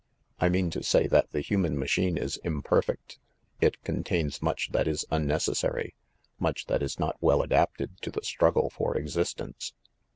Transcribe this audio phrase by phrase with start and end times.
[0.39, 3.19] "I mean to say that the human machine is imperfect.
[3.59, 5.93] It contains much that is unnecessary,
[6.39, 9.73] much that is not well adapted to the struggle for existence."